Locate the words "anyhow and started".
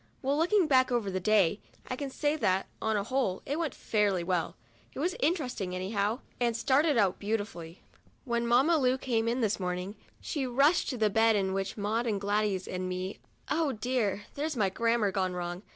5.75-6.97